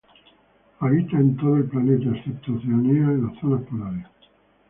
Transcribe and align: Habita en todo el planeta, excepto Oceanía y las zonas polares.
Habita 0.79 1.15
en 1.19 1.37
todo 1.37 1.57
el 1.57 1.65
planeta, 1.65 2.05
excepto 2.09 2.53
Oceanía 2.55 3.03
y 3.13 3.21
las 3.21 3.39
zonas 3.39 3.61
polares. 3.69 4.07